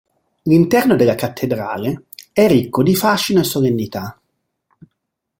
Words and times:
L'interno 0.45 0.95
della 0.95 1.13
cattedrale 1.13 2.05
è 2.33 2.47
ricco 2.47 2.81
di 2.81 2.95
fascino 2.95 3.41
e 3.41 3.43
solennità. 3.43 4.19